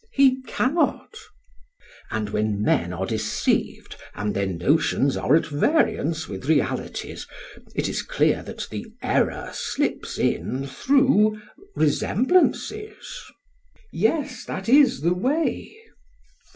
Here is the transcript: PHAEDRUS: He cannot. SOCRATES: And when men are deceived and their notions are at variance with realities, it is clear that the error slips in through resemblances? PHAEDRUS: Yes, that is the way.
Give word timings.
PHAEDRUS: 0.15 0.35
He 0.35 0.41
cannot. 0.47 1.09
SOCRATES: 1.13 1.29
And 2.09 2.29
when 2.31 2.63
men 2.63 2.91
are 2.91 3.05
deceived 3.05 3.95
and 4.15 4.33
their 4.33 4.47
notions 4.47 5.15
are 5.15 5.35
at 5.35 5.45
variance 5.45 6.27
with 6.27 6.45
realities, 6.47 7.27
it 7.75 7.87
is 7.87 8.01
clear 8.01 8.41
that 8.41 8.67
the 8.71 8.87
error 9.03 9.51
slips 9.53 10.17
in 10.17 10.65
through 10.65 11.39
resemblances? 11.75 12.89
PHAEDRUS: 12.89 13.31
Yes, 13.91 14.45
that 14.45 14.67
is 14.67 15.01
the 15.01 15.13
way. 15.13 15.77